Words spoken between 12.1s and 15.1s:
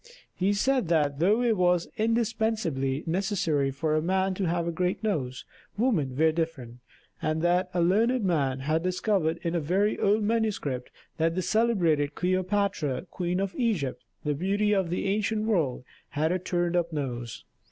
Cleopatra, Queen of Egypt, the beauty of the